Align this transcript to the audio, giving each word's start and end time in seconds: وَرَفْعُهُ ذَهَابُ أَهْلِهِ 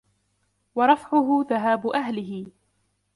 وَرَفْعُهُ 0.75 1.45
ذَهَابُ 1.49 1.87
أَهْلِهِ 1.95 2.45